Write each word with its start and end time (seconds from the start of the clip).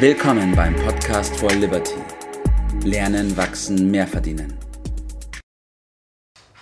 Willkommen 0.00 0.54
beim 0.54 0.76
Podcast 0.76 1.36
for 1.40 1.50
Liberty. 1.50 1.96
Lernen, 2.84 3.36
wachsen, 3.36 3.90
mehr 3.90 4.06
verdienen. 4.06 4.56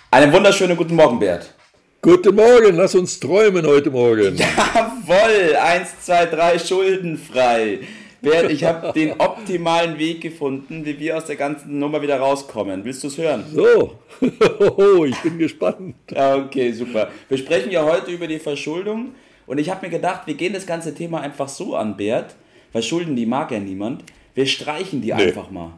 Einen 0.09 0.33
wunderschönen 0.33 0.75
guten 0.75 0.95
Morgen, 0.95 1.19
Bert. 1.19 1.53
Guten 2.01 2.33
Morgen, 2.33 2.75
lass 2.75 2.95
uns 2.95 3.19
träumen 3.19 3.63
heute 3.67 3.91
Morgen. 3.91 4.35
Jawoll, 4.37 5.55
eins, 5.55 5.99
zwei, 6.01 6.25
drei, 6.25 6.57
schuldenfrei. 6.57 7.81
Bert, 8.23 8.49
ich 8.49 8.63
habe 8.63 8.91
den 8.95 9.19
optimalen 9.19 9.99
Weg 9.99 10.21
gefunden, 10.21 10.83
wie 10.83 10.97
wir 10.97 11.17
aus 11.17 11.25
der 11.25 11.35
ganzen 11.35 11.77
Nummer 11.77 12.01
wieder 12.01 12.17
rauskommen. 12.17 12.83
Willst 12.83 13.03
du 13.03 13.07
es 13.07 13.19
hören? 13.19 13.45
So, 13.53 13.99
ich 15.05 15.17
bin 15.21 15.37
gespannt. 15.37 15.95
Okay, 16.11 16.71
super. 16.71 17.09
Wir 17.29 17.37
sprechen 17.37 17.69
ja 17.69 17.83
heute 17.83 18.09
über 18.09 18.25
die 18.25 18.39
Verschuldung 18.39 19.13
und 19.45 19.59
ich 19.59 19.69
habe 19.69 19.85
mir 19.85 19.91
gedacht, 19.91 20.21
wir 20.25 20.33
gehen 20.33 20.53
das 20.53 20.65
ganze 20.65 20.95
Thema 20.95 21.21
einfach 21.21 21.47
so 21.47 21.75
an, 21.75 21.95
Bert, 21.95 22.35
weil 22.73 22.83
Schulden, 22.83 23.15
die 23.15 23.25
mag 23.25 23.51
ja 23.51 23.59
niemand. 23.59 24.03
Wir 24.35 24.45
streichen 24.45 25.01
die 25.01 25.13
nee. 25.13 25.13
einfach 25.13 25.49
mal. 25.51 25.71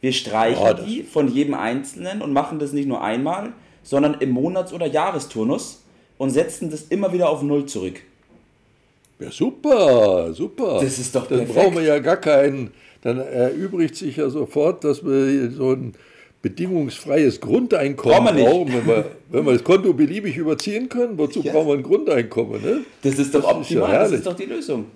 Wir 0.00 0.12
streichen 0.12 0.64
ja, 0.64 0.74
die 0.74 1.02
von 1.02 1.28
jedem 1.28 1.54
Einzelnen 1.54 2.22
und 2.22 2.32
machen 2.32 2.58
das 2.58 2.72
nicht 2.72 2.88
nur 2.88 3.02
einmal, 3.02 3.52
sondern 3.82 4.14
im 4.20 4.30
Monats- 4.30 4.72
oder 4.72 4.86
Jahresturnus 4.86 5.82
und 6.16 6.30
setzen 6.30 6.70
das 6.70 6.84
immer 6.84 7.12
wieder 7.12 7.28
auf 7.28 7.42
Null 7.42 7.66
zurück. 7.66 8.00
Ja, 9.18 9.30
super, 9.30 10.32
super. 10.32 10.80
Das 10.80 10.98
ist 10.98 11.14
doch 11.14 11.26
Dann 11.26 11.38
perfekt. 11.40 11.58
brauchen 11.58 11.76
wir 11.76 11.82
ja 11.82 11.98
gar 11.98 12.16
keinen, 12.16 12.70
dann 13.02 13.18
erübrigt 13.18 13.96
sich 13.96 14.16
ja 14.16 14.30
sofort, 14.30 14.82
dass 14.84 15.04
wir 15.04 15.50
so 15.50 15.72
ein 15.72 15.94
bedingungsfreies 16.40 17.40
Grundeinkommen 17.40 18.36
brauchen, 18.36 18.66
brauchen 18.66 18.72
wenn, 18.72 18.86
wir, 18.86 19.04
wenn 19.28 19.44
wir 19.44 19.52
das 19.52 19.64
Konto 19.64 19.92
beliebig 19.92 20.38
überziehen 20.38 20.88
können. 20.88 21.18
Wozu 21.18 21.42
ja. 21.42 21.52
brauchen 21.52 21.68
wir 21.68 21.74
ein 21.74 21.82
Grundeinkommen? 21.82 22.62
Ne? 22.62 22.80
Das 23.02 23.18
ist 23.18 23.34
doch 23.34 23.42
das 23.42 23.50
optimal, 23.50 23.88
ist 23.88 23.92
ja 23.92 23.98
das 23.98 24.12
ist 24.12 24.26
doch 24.26 24.36
die 24.36 24.46
Lösung. 24.46 24.86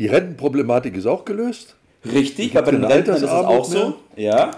Die 0.00 0.06
Rentenproblematik 0.06 0.96
ist 0.96 1.04
auch 1.04 1.26
gelöst. 1.26 1.76
Richtig, 2.10 2.56
aber 2.56 2.64
bei 2.64 2.70
den 2.72 2.84
Rentnern 2.84 3.16
ist 3.16 3.22
es 3.22 3.28
auch 3.28 3.64
so. 3.66 3.96
Ja. 4.16 4.50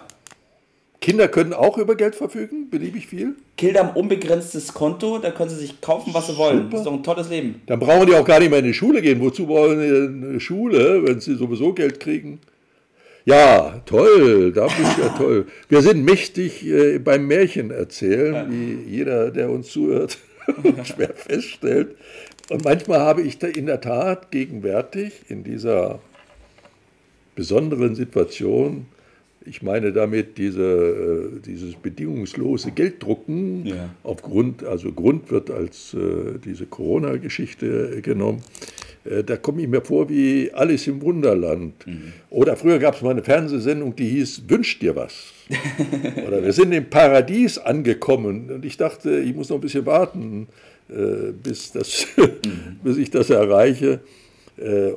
Kinder 1.00 1.27
können 1.27 1.53
auch 1.53 1.78
über 1.78 1.97
Geld 1.97 2.14
verfügen, 2.14 2.70
beliebig 2.70 3.08
viel. 3.08 3.34
Kinder 3.56 3.80
haben 3.80 3.97
unbegrenztes 3.97 4.72
Konto, 4.72 5.19
da 5.19 5.33
können 5.33 5.50
sie 5.50 5.56
sich 5.56 5.80
kaufen, 5.80 6.14
was 6.14 6.28
sie 6.28 6.36
wollen. 6.36 6.58
Super. 6.58 6.70
Das 6.70 6.80
ist 6.83 6.86
doch 6.86 6.92
ein 6.92 7.02
tolles 7.02 7.28
Leben. 7.28 7.61
Dann 7.67 7.80
brauchen 7.80 8.06
die 8.06 8.14
auch 8.14 8.25
gar 8.25 8.39
nicht 8.39 8.50
mehr 8.50 8.61
in 8.61 8.67
die 8.67 8.72
Schule 8.72 9.02
gehen. 9.02 9.20
Wozu 9.20 9.48
brauchen 9.48 9.80
die 9.80 10.28
eine 10.28 10.39
Schule, 10.39 11.02
wenn 11.05 11.19
sie 11.19 11.34
sowieso 11.34 11.72
Geld 11.72 11.98
kriegen? 11.98 12.39
Ja, 13.24 13.83
toll, 13.84 14.52
da 14.52 14.67
bist 14.67 14.97
du 14.97 15.02
ja 15.02 15.08
toll. 15.19 15.47
Wir 15.69 15.83
sind 15.83 16.05
mächtig 16.05 16.64
äh, 16.64 17.00
beim 17.00 17.27
Märchen 17.27 17.72
erzählen, 17.72 18.34
ja. 18.34 18.47
wie 18.48 18.89
jeder, 18.89 19.33
der 19.33 19.50
uns 19.50 19.72
zuhört, 19.72 20.19
schwer 20.84 21.14
feststellt. 21.17 21.97
Und 22.53 22.67
manchmal 22.67 23.00
habe 23.00 23.22
ich 23.22 23.39
da 23.39 23.47
in 23.47 23.64
der 23.64 23.81
Tat 23.81 24.31
gegenwärtig 24.31 25.22
in 25.31 25.42
dieser 25.42 26.00
besonderen 27.34 27.95
Situation, 27.95 28.84
ich 29.47 29.62
meine 29.62 29.91
damit 29.95 30.36
diese, 30.36 30.62
äh, 30.62 31.41
dieses 31.41 31.77
bedingungslose 31.77 32.73
Gelddrucken, 32.73 33.64
ja. 33.64 33.89
aufgrund, 34.03 34.64
also 34.64 34.92
Grund 34.92 35.30
wird 35.30 35.50
als 35.50 35.95
äh, 35.95 36.39
diese 36.45 36.67
Corona-Geschichte 36.67 38.03
genommen, 38.03 38.42
äh, 38.42 38.72
da 39.05 39.36
komme 39.36 39.62
ich 39.62 39.69
mir 39.69 39.81
vor 39.81 40.08
wie 40.08 40.50
Alice 40.53 40.86
im 40.86 41.03
Wunderland. 41.03 41.86
Mhm. 41.86 42.12
Oder 42.31 42.56
früher 42.56 42.78
gab 42.78 42.95
es 42.95 43.03
mal 43.03 43.11
eine 43.11 43.25
Fernsehsendung, 43.25 43.97
die 43.97 44.08
hieß 44.08 44.42
Wünsch 44.48 44.78
dir 44.78 44.95
was. 44.95 45.33
Oder 46.27 46.42
wir 46.42 46.53
sind 46.53 46.72
im 46.72 46.89
Paradies 46.89 47.58
angekommen 47.58 48.50
und 48.50 48.64
ich 48.64 48.77
dachte, 48.77 49.19
ich 49.19 49.34
muss 49.34 49.48
noch 49.48 49.56
ein 49.56 49.61
bisschen 49.61 49.86
warten, 49.86 50.47
bis, 51.42 51.73
das, 51.73 52.06
mhm. 52.17 52.78
bis 52.84 52.97
ich 52.97 53.11
das 53.11 53.30
erreiche. 53.30 54.00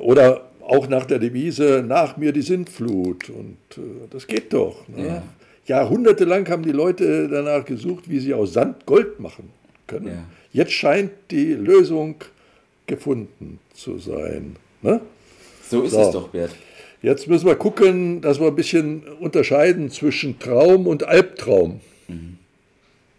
Oder 0.00 0.46
auch 0.66 0.88
nach 0.88 1.06
der 1.06 1.18
Devise, 1.18 1.84
nach 1.86 2.16
mir 2.16 2.32
die 2.32 2.42
Sintflut. 2.42 3.30
Und 3.30 3.56
äh, 3.76 4.06
das 4.10 4.26
geht 4.26 4.52
doch. 4.52 4.86
Ne? 4.88 5.06
Ja. 5.06 5.22
Jahrhundertelang 5.66 6.48
haben 6.48 6.62
die 6.62 6.72
Leute 6.72 7.28
danach 7.28 7.64
gesucht, 7.64 8.08
wie 8.08 8.18
sie 8.20 8.34
aus 8.34 8.52
Sand 8.52 8.86
Gold 8.86 9.20
machen 9.20 9.50
können. 9.86 10.08
Ja. 10.08 10.24
Jetzt 10.52 10.72
scheint 10.72 11.10
die 11.30 11.54
Lösung 11.54 12.16
gefunden 12.86 13.58
zu 13.74 13.98
sein. 13.98 14.56
Ne? 14.82 15.00
So 15.68 15.82
ist 15.82 15.92
so. 15.92 16.00
es 16.00 16.10
doch, 16.10 16.28
Bert. 16.28 16.50
Jetzt 17.02 17.28
müssen 17.28 17.46
wir 17.46 17.56
gucken, 17.56 18.20
dass 18.20 18.40
wir 18.40 18.48
ein 18.48 18.56
bisschen 18.56 19.02
unterscheiden 19.20 19.90
zwischen 19.90 20.38
Traum 20.38 20.86
und 20.86 21.04
Albtraum. 21.04 21.80
Mhm. 22.08 22.38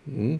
Mhm. 0.05 0.39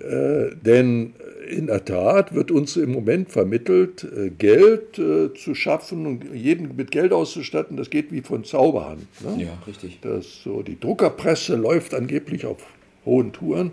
Äh, 0.00 0.54
denn 0.56 1.14
in 1.50 1.66
der 1.66 1.84
Tat 1.84 2.34
wird 2.34 2.50
uns 2.50 2.76
im 2.76 2.92
Moment 2.92 3.30
vermittelt, 3.30 4.04
äh, 4.04 4.30
Geld 4.30 4.98
äh, 4.98 5.34
zu 5.34 5.54
schaffen 5.54 6.06
und 6.06 6.34
jeden 6.34 6.76
mit 6.76 6.90
Geld 6.90 7.12
auszustatten, 7.12 7.76
das 7.76 7.90
geht 7.90 8.12
wie 8.12 8.22
von 8.22 8.44
Zauberhand. 8.44 9.02
Ne? 9.20 9.44
Ja, 9.44 9.58
richtig. 9.66 9.98
Das, 10.00 10.42
so, 10.42 10.62
die 10.62 10.78
Druckerpresse 10.78 11.56
läuft 11.56 11.92
angeblich 11.94 12.46
auf 12.46 12.58
hohen 13.04 13.32
Touren. 13.32 13.72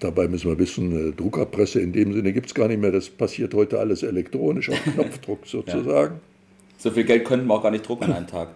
Dabei 0.00 0.28
müssen 0.28 0.50
wir 0.50 0.58
wissen, 0.58 1.16
Druckerpresse 1.16 1.80
in 1.80 1.92
dem 1.92 2.12
Sinne 2.12 2.32
gibt 2.32 2.46
es 2.46 2.54
gar 2.54 2.68
nicht 2.68 2.80
mehr. 2.80 2.92
Das 2.92 3.08
passiert 3.08 3.54
heute 3.54 3.78
alles 3.78 4.02
elektronisch 4.02 4.70
auf 4.70 4.82
Knopfdruck 4.94 5.46
sozusagen. 5.46 6.14
Ja. 6.16 6.20
So 6.78 6.90
viel 6.90 7.04
Geld 7.04 7.24
könnten 7.24 7.46
wir 7.46 7.54
auch 7.54 7.62
gar 7.62 7.70
nicht 7.70 7.88
drucken 7.88 8.04
an 8.04 8.12
einem 8.12 8.26
Tag. 8.26 8.50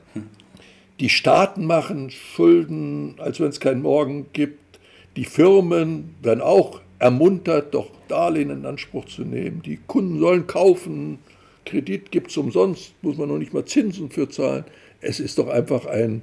Die 1.00 1.08
Staaten 1.08 1.64
machen 1.64 2.10
Schulden, 2.10 3.14
als 3.18 3.40
wenn 3.40 3.48
es 3.48 3.60
keinen 3.60 3.80
Morgen 3.80 4.26
gibt. 4.34 4.78
Die 5.16 5.24
Firmen 5.24 6.14
werden 6.22 6.42
auch 6.42 6.82
ermuntert, 6.98 7.74
doch 7.74 7.90
Darlehen 8.08 8.50
in 8.50 8.66
Anspruch 8.66 9.06
zu 9.06 9.22
nehmen. 9.22 9.62
Die 9.62 9.78
Kunden 9.86 10.20
sollen 10.20 10.46
kaufen, 10.46 11.18
Kredit 11.64 12.10
gibt 12.10 12.30
es 12.30 12.36
umsonst, 12.36 12.92
muss 13.02 13.16
man 13.16 13.28
noch 13.28 13.38
nicht 13.38 13.54
mal 13.54 13.64
Zinsen 13.64 14.10
für 14.10 14.28
zahlen. 14.28 14.64
Es 15.00 15.20
ist 15.20 15.38
doch 15.38 15.48
einfach 15.48 15.86
eine 15.86 16.20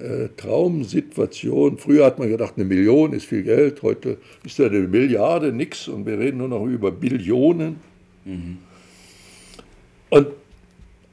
äh, 0.00 0.28
Traumsituation. 0.36 1.76
Früher 1.76 2.06
hat 2.06 2.18
man 2.18 2.28
gedacht, 2.28 2.54
eine 2.56 2.64
Million 2.64 3.12
ist 3.12 3.26
viel 3.26 3.42
Geld, 3.42 3.82
heute 3.82 4.16
ist 4.44 4.58
ja 4.58 4.66
eine 4.66 4.80
Milliarde 4.80 5.52
nichts 5.52 5.88
und 5.88 6.06
wir 6.06 6.18
reden 6.18 6.38
nur 6.38 6.48
noch 6.48 6.64
über 6.64 6.90
Billionen. 6.90 7.76
Mhm. 8.24 8.58
Und, 10.08 10.28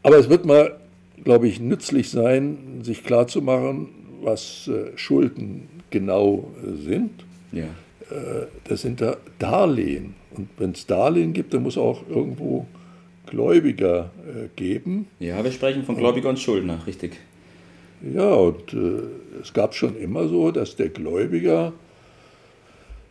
aber 0.03 0.17
es 0.17 0.29
wird 0.29 0.45
mal, 0.45 0.79
glaube 1.23 1.47
ich, 1.47 1.59
nützlich 1.59 2.09
sein, 2.09 2.81
sich 2.81 3.03
klarzumachen, 3.03 3.89
was 4.21 4.69
äh, 4.69 4.97
Schulden 4.97 5.67
genau 5.89 6.49
äh, 6.63 6.81
sind. 6.81 7.11
Ja. 7.51 7.65
Das 8.63 8.83
sind 8.83 9.01
da 9.01 9.17
Darlehen. 9.37 10.15
Und 10.33 10.47
wenn 10.57 10.71
es 10.71 10.87
Darlehen 10.87 11.33
gibt, 11.33 11.53
dann 11.53 11.63
muss 11.63 11.77
auch 11.77 12.07
irgendwo 12.07 12.65
Gläubiger 13.25 14.11
geben. 14.55 15.07
Ja, 15.19 15.43
wir 15.43 15.51
sprechen 15.51 15.83
von 15.83 15.97
Gläubiger 15.97 16.29
und 16.29 16.39
Schuldner, 16.39 16.79
richtig. 16.87 17.17
Ja, 18.01 18.33
und 18.33 18.73
äh, 18.73 19.39
es 19.41 19.53
gab 19.53 19.73
schon 19.73 19.97
immer 19.97 20.27
so, 20.27 20.51
dass 20.51 20.75
der 20.75 20.89
Gläubiger, 20.89 21.73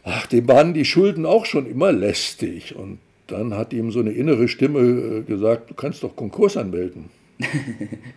ach, 0.05 0.27
dem 0.27 0.47
waren 0.49 0.75
die 0.75 0.85
Schulden 0.85 1.27
auch 1.27 1.45
schon 1.45 1.67
immer 1.67 1.93
lästig. 1.93 2.77
Und 2.77 2.99
dann 3.27 3.55
hat 3.55 3.73
ihm 3.73 3.91
so 3.91 4.01
eine 4.01 4.13
innere 4.13 4.49
Stimme 4.49 4.81
äh, 4.81 5.23
gesagt, 5.23 5.71
du 5.71 5.75
kannst 5.75 6.03
doch 6.03 6.15
Konkurs 6.15 6.57
anmelden. 6.57 7.11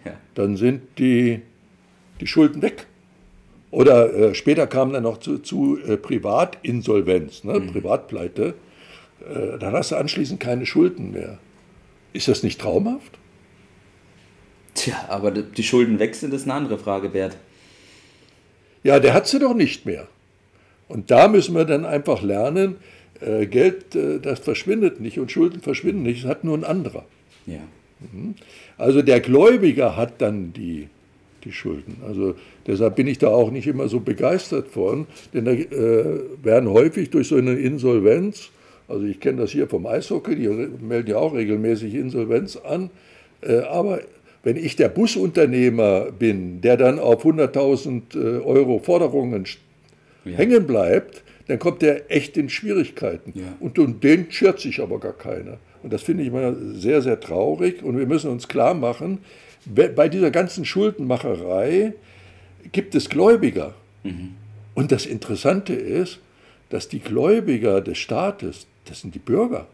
ja. 0.05 0.13
Dann 0.35 0.57
sind 0.57 0.81
die, 0.97 1.41
die 2.21 2.27
Schulden 2.27 2.61
weg. 2.61 2.85
Oder 3.71 4.13
äh, 4.13 4.35
später 4.35 4.67
kam 4.67 4.93
dann 4.93 5.03
noch 5.03 5.19
zu, 5.19 5.39
zu 5.39 5.77
äh, 5.79 5.97
Privatinsolvenz, 5.97 7.43
ne? 7.43 7.59
Mhm. 7.59 7.67
Privatpleite. 7.67 8.55
Äh, 9.21 9.59
dann 9.59 9.73
hast 9.73 9.91
du 9.91 9.95
anschließend 9.95 10.39
keine 10.39 10.65
Schulden 10.65 11.11
mehr. 11.11 11.37
Ist 12.13 12.27
das 12.27 12.41
nicht 12.41 12.59
traumhaft? 12.59 13.17
Tja, 14.89 15.05
aber 15.09 15.31
die 15.31 15.63
Schulden 15.63 15.99
weg 15.99 16.15
sind, 16.15 16.33
ist 16.33 16.43
eine 16.43 16.53
andere 16.53 16.77
Frage 16.77 17.13
wert. 17.13 17.37
Ja, 18.83 18.99
der 18.99 19.13
hat 19.13 19.27
sie 19.27 19.39
doch 19.39 19.53
nicht 19.53 19.85
mehr. 19.85 20.07
Und 20.87 21.11
da 21.11 21.27
müssen 21.27 21.55
wir 21.55 21.65
dann 21.65 21.85
einfach 21.85 22.21
lernen, 22.21 22.77
äh, 23.21 23.45
Geld, 23.45 23.95
äh, 23.95 24.19
das 24.19 24.39
verschwindet 24.39 24.99
nicht 24.99 25.19
und 25.19 25.31
Schulden 25.31 25.61
verschwinden 25.61 26.03
nicht, 26.03 26.23
das 26.23 26.29
hat 26.29 26.43
nur 26.43 26.57
ein 26.57 26.63
anderer. 26.63 27.05
Ja. 27.45 27.59
Mhm. 27.99 28.35
Also 28.77 29.01
der 29.01 29.19
Gläubiger 29.19 29.95
hat 29.95 30.21
dann 30.21 30.53
die 30.53 30.87
die 31.43 31.51
Schulden. 31.51 31.97
Also 32.05 32.35
deshalb 32.67 32.95
bin 32.95 33.07
ich 33.07 33.17
da 33.17 33.29
auch 33.29 33.51
nicht 33.51 33.67
immer 33.67 33.87
so 33.87 33.99
begeistert 33.99 34.67
von, 34.67 35.07
denn 35.33 35.45
da 35.45 35.51
äh, 35.51 36.19
werden 36.43 36.69
häufig 36.69 37.09
durch 37.11 37.27
so 37.27 37.35
eine 37.35 37.53
Insolvenz, 37.53 38.49
also 38.87 39.05
ich 39.05 39.19
kenne 39.19 39.41
das 39.41 39.51
hier 39.51 39.67
vom 39.67 39.85
Eishockey, 39.85 40.35
die 40.35 40.47
melden 40.83 41.11
ja 41.11 41.17
auch 41.17 41.33
regelmäßig 41.33 41.95
Insolvenz 41.95 42.57
an, 42.57 42.89
äh, 43.41 43.59
aber 43.59 44.01
wenn 44.43 44.55
ich 44.55 44.75
der 44.75 44.89
Busunternehmer 44.89 46.11
bin, 46.11 46.61
der 46.61 46.77
dann 46.77 46.99
auf 46.99 47.25
100.000 47.25 48.15
äh, 48.15 48.41
Euro 48.41 48.79
Forderungen 48.79 49.45
ja. 50.25 50.37
hängen 50.37 50.65
bleibt, 50.65 51.23
dann 51.47 51.59
kommt 51.59 51.81
der 51.81 52.11
echt 52.11 52.37
in 52.37 52.49
Schwierigkeiten. 52.49 53.33
Ja. 53.35 53.55
Und 53.59 53.79
um 53.79 53.99
den 53.99 54.31
schert 54.31 54.59
sich 54.59 54.81
aber 54.81 54.99
gar 54.99 55.13
keiner. 55.13 55.57
Und 55.81 55.91
das 55.91 56.03
finde 56.03 56.23
ich 56.23 56.29
immer 56.29 56.55
sehr, 56.73 57.01
sehr 57.01 57.19
traurig. 57.19 57.83
Und 57.83 57.97
wir 57.97 58.05
müssen 58.05 58.29
uns 58.29 58.47
klar 58.47 58.73
machen, 58.73 59.19
bei 59.65 60.09
dieser 60.09 60.31
ganzen 60.31 60.63
Schuldenmacherei 60.63 61.93
gibt 62.71 62.95
es 62.95 63.09
Gläubiger. 63.09 63.73
Mhm. 64.03 64.35
Und 64.73 64.91
das 64.91 65.05
Interessante 65.05 65.73
ist, 65.73 66.19
dass 66.69 66.87
die 66.87 66.99
Gläubiger 66.99 67.81
des 67.81 67.97
Staates, 67.97 68.67
das 68.85 69.01
sind 69.01 69.15
die 69.15 69.19
Bürger. 69.19 69.67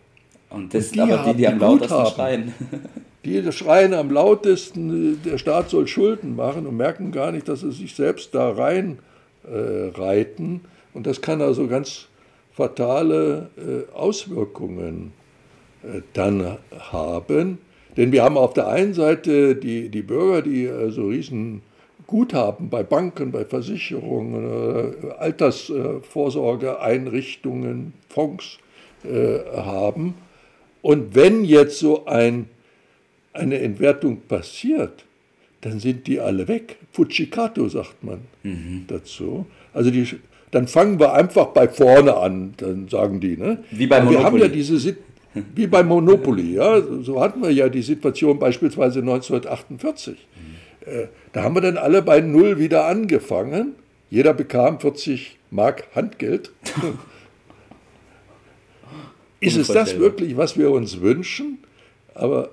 Und 0.49 0.73
das 0.73 0.89
sind 0.89 1.01
aber 1.01 1.31
die, 1.31 1.37
die 1.37 1.47
am 1.47 1.59
lautesten 1.59 2.05
schreien. 2.07 2.53
Die 3.25 3.51
schreien 3.51 3.93
am 3.95 4.11
lautesten, 4.11 5.19
der 5.23 5.39
Staat 5.39 5.71
soll 5.71 5.87
Schulden 5.87 6.35
machen 6.35 6.67
und 6.67 6.77
merken 6.77 7.11
gar 7.11 7.31
nicht, 7.31 7.47
dass 7.47 7.61
sie 7.61 7.71
sich 7.71 7.95
selbst 7.95 8.35
da 8.35 8.51
rein 8.51 8.99
äh, 9.43 9.89
reiten. 9.99 10.61
Und 10.93 11.07
das 11.07 11.21
kann 11.21 11.41
also 11.41 11.65
ganz 11.67 12.07
fatale 12.53 13.49
äh, 13.57 13.91
Auswirkungen 13.95 15.11
äh, 15.81 16.01
dann 16.13 16.59
haben. 16.77 17.57
Denn 17.97 18.11
wir 18.11 18.23
haben 18.23 18.37
auf 18.37 18.53
der 18.53 18.67
einen 18.67 18.93
Seite 18.93 19.55
die, 19.55 19.89
die 19.89 20.03
Bürger, 20.03 20.43
die 20.43 20.69
also 20.69 21.07
riesen 21.07 21.63
Guthaben 22.07 22.69
bei 22.69 22.83
Banken, 22.83 23.31
bei 23.31 23.43
Versicherungen, 23.43 24.93
äh, 25.03 25.07
Altersvorsorgeeinrichtungen, 25.17 27.93
Fonds 28.09 28.59
äh, 29.03 29.39
haben. 29.55 30.13
Und 30.83 31.15
wenn 31.15 31.43
jetzt 31.43 31.79
so 31.79 32.05
ein, 32.05 32.47
eine 33.35 33.59
Entwertung 33.59 34.21
passiert, 34.27 35.05
dann 35.61 35.79
sind 35.79 36.07
die 36.07 36.19
alle 36.19 36.47
weg. 36.47 36.77
Fujikato 36.91 37.67
sagt 37.69 38.03
man 38.03 38.21
mhm. 38.43 38.85
dazu. 38.87 39.45
Also 39.73 39.91
die, 39.91 40.07
dann 40.51 40.67
fangen 40.67 40.99
wir 40.99 41.13
einfach 41.13 41.47
bei 41.47 41.67
vorne 41.67 42.15
an, 42.15 42.53
dann 42.57 42.87
sagen 42.87 43.19
die. 43.19 43.37
Ne? 43.37 43.63
Wie 43.71 43.87
bei 43.87 43.99
Monopoly. 43.99 44.19
Wir 44.19 44.25
haben 44.25 44.37
ja 44.37 44.47
diese 44.47 44.95
wie 45.53 45.67
bei 45.67 45.83
Monopoly, 45.83 46.55
ja. 46.55 46.81
So 47.01 47.21
hatten 47.21 47.41
wir 47.41 47.51
ja 47.51 47.67
die 47.67 47.81
Situation 47.81 48.39
beispielsweise 48.39 48.99
1948. 48.99 50.13
Mhm. 50.13 50.87
Äh, 50.87 51.07
da 51.33 51.43
haben 51.43 51.55
wir 51.55 51.61
dann 51.61 51.77
alle 51.77 52.01
bei 52.01 52.21
Null 52.21 52.57
wieder 52.57 52.85
angefangen. 52.85 53.73
Jeder 54.09 54.33
bekam 54.33 54.79
40 54.79 55.37
Mark 55.51 55.89
Handgeld. 55.93 56.51
ist 59.41 59.57
es 59.57 59.67
das 59.67 59.99
wirklich, 59.99 60.37
was 60.37 60.57
wir 60.57 60.71
uns 60.71 61.01
wünschen? 61.01 61.57
Aber 62.13 62.51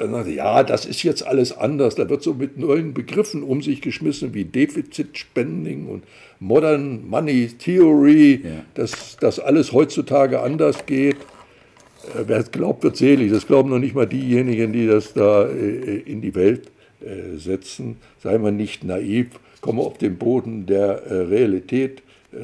dann 0.00 0.12
sagte 0.12 0.30
ja, 0.30 0.62
das 0.62 0.86
ist 0.86 1.02
jetzt 1.02 1.26
alles 1.26 1.56
anders. 1.56 1.94
Da 1.94 2.08
wird 2.08 2.22
so 2.22 2.34
mit 2.34 2.58
neuen 2.58 2.94
Begriffen 2.94 3.42
um 3.42 3.62
sich 3.62 3.80
geschmissen 3.80 4.34
wie 4.34 4.44
Defizit 4.44 5.18
Spending 5.18 5.86
und 5.86 6.04
Modern 6.40 7.08
Money 7.08 7.48
Theory, 7.58 8.42
ja. 8.44 8.50
dass 8.74 9.16
das 9.20 9.40
alles 9.40 9.72
heutzutage 9.72 10.40
anders 10.40 10.86
geht. 10.86 11.16
Äh, 11.16 12.24
wer 12.26 12.38
es 12.38 12.50
glaubt, 12.50 12.84
wird 12.84 12.96
selig. 12.96 13.32
Das 13.32 13.46
glauben 13.46 13.70
noch 13.70 13.78
nicht 13.78 13.94
mal 13.94 14.06
diejenigen, 14.06 14.72
die 14.72 14.86
das 14.86 15.12
da 15.14 15.46
äh, 15.46 15.98
in 15.98 16.20
die 16.20 16.34
Welt 16.34 16.70
äh, 17.00 17.36
setzen. 17.36 17.96
Sei 18.22 18.38
man 18.38 18.56
nicht 18.56 18.84
naiv, 18.84 19.28
komme 19.60 19.82
auf 19.82 19.98
den 19.98 20.16
Boden 20.16 20.66
der 20.66 21.02
Realität 21.30 22.02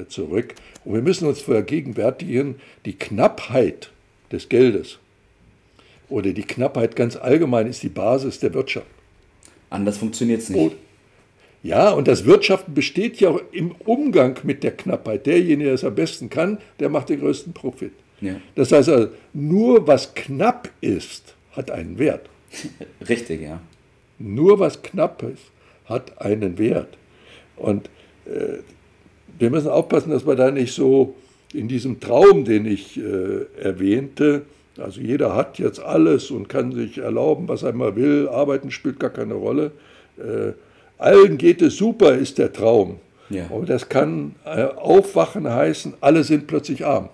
zurück. 0.08 0.54
Und 0.84 0.94
wir 0.94 1.02
müssen 1.02 1.28
uns 1.28 1.42
vergegenwärtigen, 1.42 2.56
die 2.86 2.94
Knappheit 2.94 3.92
des 4.32 4.48
Geldes 4.48 4.98
oder 6.08 6.32
die 6.32 6.42
Knappheit 6.42 6.96
ganz 6.96 7.16
allgemein 7.16 7.66
ist 7.66 7.82
die 7.82 7.88
Basis 7.88 8.38
der 8.40 8.54
Wirtschaft. 8.54 8.86
Anders 9.70 9.98
funktioniert 9.98 10.40
es 10.40 10.50
nicht. 10.50 10.60
Und, 10.60 10.72
ja, 11.62 11.90
und 11.90 12.06
das 12.06 12.24
Wirtschaften 12.24 12.74
besteht 12.74 13.20
ja 13.20 13.30
auch 13.30 13.40
im 13.50 13.72
Umgang 13.84 14.38
mit 14.42 14.62
der 14.62 14.72
Knappheit. 14.72 15.26
Derjenige, 15.26 15.64
der 15.64 15.74
es 15.74 15.84
am 15.84 15.94
besten 15.94 16.28
kann, 16.28 16.58
der 16.78 16.90
macht 16.90 17.08
den 17.08 17.20
größten 17.20 17.52
Profit. 17.52 17.92
Ja. 18.20 18.36
Das 18.54 18.70
heißt 18.70 18.88
also, 18.88 19.08
nur 19.32 19.86
was 19.86 20.14
knapp 20.14 20.70
ist, 20.80 21.34
hat 21.52 21.70
einen 21.70 21.98
Wert. 21.98 22.28
Richtig, 23.08 23.42
ja. 23.42 23.60
Nur 24.18 24.58
was 24.58 24.82
knapp 24.82 25.22
ist, 25.22 25.42
hat 25.86 26.20
einen 26.20 26.58
Wert. 26.58 26.96
Und 27.56 27.88
äh, 28.26 28.58
wir 29.38 29.50
müssen 29.50 29.68
aufpassen, 29.68 30.10
dass 30.10 30.26
wir 30.26 30.36
da 30.36 30.50
nicht 30.50 30.72
so 30.72 31.14
in 31.52 31.68
diesem 31.68 32.00
Traum, 32.00 32.44
den 32.44 32.66
ich 32.66 32.98
äh, 32.98 33.44
erwähnte, 33.60 34.42
also 34.78 35.00
jeder 35.00 35.34
hat 35.34 35.58
jetzt 35.58 35.80
alles 35.80 36.30
und 36.30 36.48
kann 36.48 36.72
sich 36.72 36.98
erlauben, 36.98 37.48
was 37.48 37.62
er 37.62 37.70
immer 37.70 37.94
will, 37.96 38.28
arbeiten 38.28 38.70
spielt 38.70 38.98
gar 38.98 39.10
keine 39.10 39.34
Rolle. 39.34 39.72
Äh, 40.18 40.52
allen 40.98 41.38
geht 41.38 41.62
es 41.62 41.76
super, 41.76 42.14
ist 42.14 42.38
der 42.38 42.52
Traum. 42.52 42.98
Ja. 43.30 43.46
Aber 43.50 43.64
das 43.64 43.88
kann 43.88 44.34
äh, 44.44 44.64
aufwachen 44.64 45.48
heißen, 45.48 45.94
alle 46.00 46.24
sind 46.24 46.46
plötzlich 46.46 46.84
arm. 46.84 47.08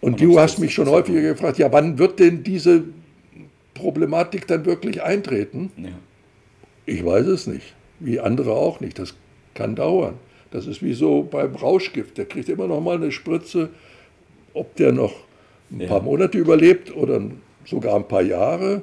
Und 0.00 0.20
du 0.20 0.40
hast 0.40 0.58
mich 0.58 0.74
schon 0.74 0.88
häufiger 0.88 1.20
gefragt, 1.20 1.58
ja, 1.58 1.70
wann 1.70 1.96
wird 1.96 2.18
denn 2.18 2.42
diese 2.42 2.82
Problematik 3.74 4.48
dann 4.48 4.66
wirklich 4.66 5.02
eintreten? 5.02 5.70
Ja. 5.76 5.90
Ich 6.86 7.04
weiß 7.04 7.26
es 7.26 7.46
nicht, 7.46 7.74
wie 8.00 8.18
andere 8.18 8.52
auch 8.52 8.80
nicht. 8.80 8.98
Das 8.98 9.14
kann 9.54 9.76
dauern. 9.76 10.14
Das 10.50 10.66
ist 10.66 10.82
wie 10.82 10.92
so 10.92 11.22
beim 11.22 11.54
Rauschgift. 11.54 12.18
Der 12.18 12.24
kriegt 12.24 12.48
immer 12.48 12.66
noch 12.66 12.80
mal 12.80 12.96
eine 12.96 13.12
Spritze 13.12 13.70
ob 14.54 14.74
der 14.76 14.92
noch 14.92 15.12
ein 15.70 15.80
ja. 15.80 15.88
paar 15.88 16.02
Monate 16.02 16.38
überlebt 16.38 16.94
oder 16.94 17.20
sogar 17.64 17.96
ein 17.96 18.06
paar 18.06 18.22
Jahre, 18.22 18.82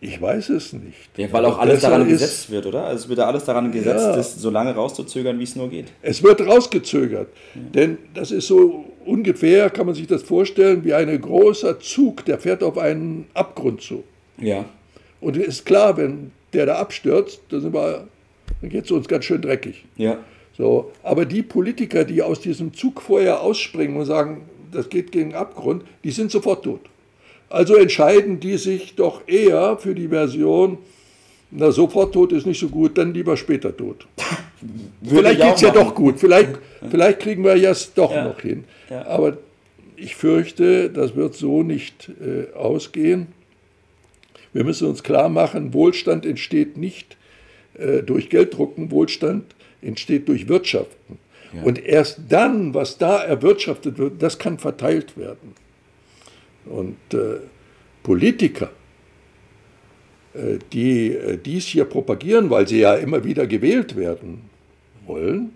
ich 0.00 0.20
weiß 0.20 0.50
es 0.50 0.72
nicht. 0.72 1.10
Ja, 1.16 1.32
weil 1.32 1.44
auch 1.46 1.58
alles 1.58 1.80
daran 1.80 2.06
gesetzt 2.06 2.50
wird, 2.50 2.66
oder? 2.66 2.84
Also 2.84 3.04
es 3.04 3.08
wird 3.08 3.18
ja 3.18 3.26
alles 3.26 3.44
daran 3.44 3.72
gesetzt, 3.72 4.04
ja, 4.04 4.14
das 4.14 4.36
so 4.36 4.50
lange 4.50 4.74
rauszuzögern, 4.74 5.38
wie 5.38 5.44
es 5.44 5.56
nur 5.56 5.70
geht. 5.70 5.86
Es 6.02 6.22
wird 6.22 6.40
rausgezögert. 6.46 7.28
Ja. 7.54 7.60
Denn 7.74 7.98
das 8.12 8.30
ist 8.30 8.46
so 8.46 8.84
ungefähr, 9.06 9.70
kann 9.70 9.86
man 9.86 9.94
sich 9.94 10.06
das 10.06 10.22
vorstellen, 10.22 10.84
wie 10.84 10.92
ein 10.92 11.20
großer 11.20 11.80
Zug, 11.80 12.24
der 12.26 12.38
fährt 12.38 12.62
auf 12.62 12.76
einen 12.76 13.26
Abgrund 13.32 13.80
zu. 13.80 14.04
Ja. 14.38 14.66
Und 15.20 15.36
ist 15.36 15.64
klar, 15.64 15.96
wenn 15.96 16.30
der 16.52 16.66
da 16.66 16.76
abstürzt, 16.76 17.40
dann, 17.48 17.72
dann 17.72 18.08
geht 18.62 18.84
es 18.84 18.90
uns 18.90 19.08
ganz 19.08 19.24
schön 19.24 19.40
dreckig. 19.40 19.84
Ja. 19.96 20.18
So, 20.56 20.92
aber 21.02 21.24
die 21.24 21.42
Politiker, 21.42 22.04
die 22.04 22.22
aus 22.22 22.40
diesem 22.40 22.72
Zug 22.72 23.02
vorher 23.02 23.42
ausspringen 23.42 23.96
und 23.96 24.06
sagen, 24.06 24.42
das 24.72 24.88
geht 24.88 25.12
gegen 25.12 25.34
Abgrund, 25.34 25.84
die 26.04 26.10
sind 26.10 26.30
sofort 26.30 26.64
tot. 26.64 26.80
Also 27.48 27.76
entscheiden 27.76 28.40
die 28.40 28.56
sich 28.56 28.94
doch 28.96 29.22
eher 29.26 29.76
für 29.78 29.94
die 29.94 30.08
Version, 30.08 30.78
na, 31.50 31.70
sofort 31.70 32.12
tot 32.12 32.32
ist 32.32 32.46
nicht 32.46 32.58
so 32.58 32.68
gut, 32.68 32.98
dann 32.98 33.14
lieber 33.14 33.36
später 33.36 33.76
tot. 33.76 34.06
vielleicht 35.04 35.40
geht 35.40 35.54
es 35.54 35.60
ja 35.60 35.70
doch 35.70 35.94
gut, 35.94 36.18
vielleicht, 36.18 36.58
vielleicht 36.90 37.20
kriegen 37.20 37.44
wir 37.44 37.54
es 37.54 37.94
doch 37.94 38.12
ja. 38.12 38.24
noch 38.24 38.40
hin. 38.40 38.64
Ja. 38.90 39.06
Aber 39.06 39.38
ich 39.96 40.16
fürchte, 40.16 40.90
das 40.90 41.14
wird 41.14 41.34
so 41.34 41.62
nicht 41.62 42.10
äh, 42.20 42.52
ausgehen. 42.54 43.28
Wir 44.52 44.64
müssen 44.64 44.88
uns 44.88 45.02
klar 45.02 45.28
machen, 45.28 45.72
Wohlstand 45.72 46.26
entsteht 46.26 46.76
nicht 46.76 47.16
äh, 47.74 48.02
durch 48.02 48.28
Gelddrucken, 48.28 48.90
Wohlstand 48.90 49.54
entsteht 49.82 50.28
durch 50.28 50.48
Wirtschaften. 50.48 51.18
Ja. 51.56 51.62
Und 51.62 51.84
erst 51.84 52.20
dann, 52.28 52.74
was 52.74 52.98
da 52.98 53.22
erwirtschaftet 53.22 53.98
wird, 53.98 54.22
das 54.22 54.38
kann 54.38 54.58
verteilt 54.58 55.16
werden. 55.16 55.54
Und 56.66 56.96
äh, 57.12 57.38
Politiker, 58.02 58.70
äh, 60.34 60.58
die 60.72 61.12
äh, 61.12 61.38
dies 61.38 61.66
hier 61.66 61.84
propagieren, 61.84 62.50
weil 62.50 62.66
sie 62.68 62.80
ja 62.80 62.94
immer 62.94 63.24
wieder 63.24 63.46
gewählt 63.46 63.96
werden 63.96 64.42
wollen, 65.06 65.52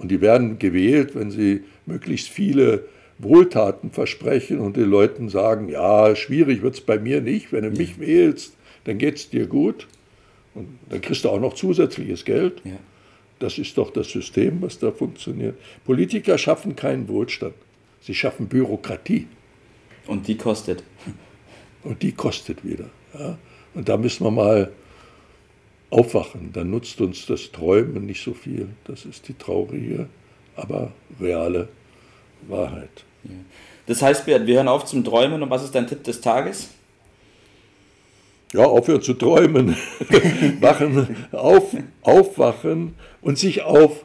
und 0.00 0.10
die 0.10 0.22
werden 0.22 0.58
gewählt, 0.58 1.14
wenn 1.14 1.30
sie 1.30 1.62
möglichst 1.84 2.28
viele 2.30 2.86
Wohltaten 3.18 3.90
versprechen 3.90 4.58
und 4.58 4.78
den 4.78 4.88
Leuten 4.88 5.28
sagen, 5.28 5.68
ja, 5.68 6.16
schwierig 6.16 6.62
wird 6.62 6.74
es 6.74 6.80
bei 6.80 6.98
mir 6.98 7.20
nicht, 7.20 7.52
wenn 7.52 7.64
du 7.64 7.70
mich 7.70 8.00
wählst, 8.00 8.56
dann 8.84 8.96
geht 8.96 9.16
es 9.16 9.28
dir 9.28 9.46
gut. 9.46 9.88
Und 10.54 10.78
dann 10.88 11.02
kriegst 11.02 11.24
du 11.24 11.28
auch 11.28 11.38
noch 11.38 11.52
zusätzliches 11.52 12.24
Geld. 12.24 12.62
Ja. 12.64 12.72
Das 13.40 13.58
ist 13.58 13.76
doch 13.78 13.90
das 13.90 14.08
System, 14.10 14.62
was 14.62 14.78
da 14.78 14.92
funktioniert. 14.92 15.56
Politiker 15.84 16.38
schaffen 16.38 16.76
keinen 16.76 17.08
Wohlstand. 17.08 17.54
Sie 18.02 18.14
schaffen 18.14 18.46
Bürokratie. 18.46 19.26
Und 20.06 20.28
die 20.28 20.36
kostet. 20.36 20.84
Und 21.82 22.02
die 22.02 22.12
kostet 22.12 22.64
wieder. 22.64 22.90
Ja. 23.18 23.38
Und 23.74 23.88
da 23.88 23.96
müssen 23.96 24.24
wir 24.24 24.30
mal 24.30 24.70
aufwachen. 25.88 26.52
Dann 26.52 26.70
nutzt 26.70 27.00
uns 27.00 27.26
das 27.26 27.50
Träumen 27.50 28.04
nicht 28.06 28.22
so 28.22 28.34
viel. 28.34 28.68
Das 28.84 29.06
ist 29.06 29.26
die 29.28 29.34
traurige, 29.34 30.08
aber 30.54 30.92
reale 31.18 31.68
Wahrheit. 32.46 33.04
Das 33.86 34.02
heißt, 34.02 34.26
wir 34.26 34.38
hören 34.38 34.68
auf 34.68 34.84
zum 34.84 35.02
Träumen. 35.02 35.42
Und 35.42 35.48
was 35.48 35.64
ist 35.64 35.74
dein 35.74 35.86
Tipp 35.86 36.04
des 36.04 36.20
Tages? 36.20 36.68
Ja, 38.52 38.64
aufhören 38.64 39.02
zu 39.02 39.14
träumen, 39.14 39.76
wachen, 40.60 41.16
auf, 41.32 41.76
aufwachen 42.02 42.94
und 43.20 43.38
sich 43.38 43.62
auf 43.62 44.04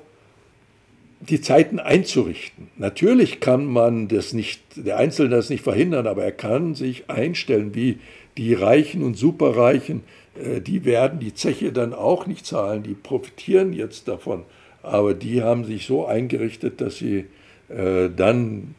die 1.20 1.42
Zeiten 1.42 1.80
einzurichten. 1.80 2.68
Natürlich 2.78 3.40
kann 3.40 3.66
man 3.66 4.08
das 4.08 4.34
nicht, 4.34 4.62
der 4.76 4.98
Einzelne 4.98 5.36
das 5.36 5.50
nicht 5.50 5.64
verhindern, 5.64 6.08
aber 6.08 6.24
er 6.24 6.32
kann 6.32 6.76
sich 6.76 7.10
einstellen, 7.10 7.74
wie 7.74 8.00
die 8.38 8.54
Reichen 8.54 9.04
und 9.04 9.18
Superreichen, 9.18 10.04
äh, 10.36 10.62
die 10.62 10.86
werden 10.86 11.20
die 11.20 11.34
Zeche 11.34 11.72
dann 11.72 11.94
auch 11.94 12.28
nicht 12.28 12.46
zahlen, 12.46 12.84
die 12.84 12.94
profitieren 12.94 13.74
jetzt 13.74 14.08
davon. 14.08 14.44
Aber 14.84 15.14
die 15.14 15.42
haben 15.42 15.64
sich 15.66 15.88
so 15.88 16.06
eingerichtet, 16.06 16.82
dass 16.82 16.98
sie 16.98 17.26
äh, 17.70 18.10
dann 18.16 18.76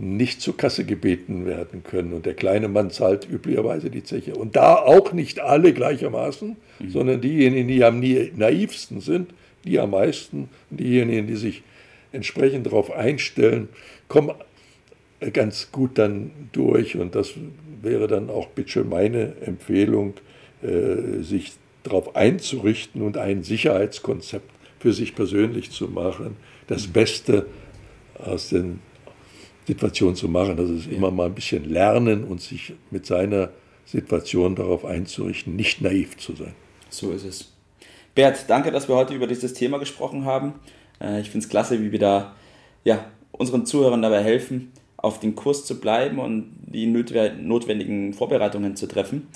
nicht 0.00 0.40
zur 0.40 0.56
Kasse 0.56 0.84
gebeten 0.84 1.44
werden 1.44 1.84
können. 1.84 2.14
Und 2.14 2.24
der 2.24 2.32
kleine 2.32 2.68
Mann 2.68 2.90
zahlt 2.90 3.28
üblicherweise 3.28 3.90
die 3.90 4.02
Zeche. 4.02 4.34
Und 4.34 4.56
da 4.56 4.76
auch 4.76 5.12
nicht 5.12 5.40
alle 5.40 5.74
gleichermaßen, 5.74 6.56
mhm. 6.78 6.90
sondern 6.90 7.20
diejenigen, 7.20 7.68
die 7.68 7.84
am 7.84 8.00
naivsten 8.00 9.00
sind, 9.00 9.34
die 9.64 9.78
am 9.78 9.90
meisten, 9.90 10.48
diejenigen, 10.70 11.26
die 11.26 11.36
sich 11.36 11.62
entsprechend 12.12 12.66
darauf 12.66 12.90
einstellen, 12.90 13.68
kommen 14.08 14.34
ganz 15.34 15.70
gut 15.70 15.98
dann 15.98 16.30
durch. 16.52 16.96
Und 16.96 17.14
das 17.14 17.34
wäre 17.82 18.08
dann 18.08 18.30
auch 18.30 18.48
bitte 18.48 18.84
meine 18.84 19.34
Empfehlung, 19.42 20.14
äh, 20.62 21.22
sich 21.22 21.52
darauf 21.82 22.16
einzurichten 22.16 23.02
und 23.02 23.18
ein 23.18 23.42
Sicherheitskonzept 23.42 24.50
für 24.78 24.94
sich 24.94 25.14
persönlich 25.14 25.70
zu 25.70 25.88
machen, 25.88 26.36
das 26.68 26.86
Beste 26.86 27.46
aus 28.18 28.48
den 28.48 28.80
Situationen 29.66 30.16
zu 30.16 30.28
machen. 30.28 30.56
Das 30.56 30.68
ist 30.70 30.86
immer 30.86 31.10
mal 31.10 31.26
ein 31.26 31.34
bisschen 31.34 31.70
lernen 31.70 32.24
und 32.24 32.40
sich 32.40 32.72
mit 32.90 33.06
seiner 33.06 33.50
Situation 33.84 34.54
darauf 34.54 34.84
einzurichten, 34.84 35.56
nicht 35.56 35.80
naiv 35.80 36.16
zu 36.16 36.34
sein. 36.34 36.54
So 36.88 37.12
ist 37.12 37.24
es. 37.24 37.52
Bert, 38.14 38.44
danke, 38.48 38.70
dass 38.70 38.88
wir 38.88 38.96
heute 38.96 39.14
über 39.14 39.26
dieses 39.26 39.54
Thema 39.54 39.78
gesprochen 39.78 40.24
haben. 40.24 40.54
Äh, 41.00 41.20
ich 41.20 41.30
finde 41.30 41.44
es 41.44 41.50
klasse, 41.50 41.80
wie 41.80 41.92
wir 41.92 41.98
da 41.98 42.34
ja, 42.84 43.04
unseren 43.32 43.66
Zuhörern 43.66 44.02
dabei 44.02 44.22
helfen, 44.22 44.72
auf 44.96 45.20
den 45.20 45.34
Kurs 45.34 45.64
zu 45.64 45.80
bleiben 45.80 46.18
und 46.18 46.52
die 46.60 46.86
notwendigen 46.86 48.12
Vorbereitungen 48.12 48.76
zu 48.76 48.86
treffen. 48.86 49.28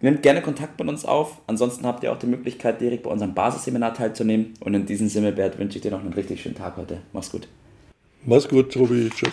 Nehmt 0.00 0.22
gerne 0.22 0.42
Kontakt 0.42 0.78
mit 0.80 0.88
uns 0.88 1.04
auf. 1.04 1.40
Ansonsten 1.46 1.86
habt 1.86 2.02
ihr 2.02 2.12
auch 2.12 2.18
die 2.18 2.26
Möglichkeit, 2.26 2.80
direkt 2.80 3.04
bei 3.04 3.10
unserem 3.10 3.34
Basisseminar 3.34 3.94
teilzunehmen. 3.94 4.54
Und 4.60 4.74
in 4.74 4.84
diesem 4.84 5.08
Sinne, 5.08 5.32
Bert, 5.32 5.58
wünsche 5.58 5.76
ich 5.78 5.82
dir 5.82 5.92
noch 5.92 6.00
einen 6.00 6.12
richtig 6.12 6.42
schönen 6.42 6.56
Tag 6.56 6.76
heute. 6.76 6.98
Mach's 7.12 7.30
gut. 7.30 7.46
Mach's 8.24 8.48
gut, 8.48 8.72
Tobi. 8.72 9.08
Tschüss. 9.10 9.32